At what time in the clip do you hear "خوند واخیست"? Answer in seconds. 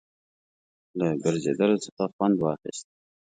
2.13-2.87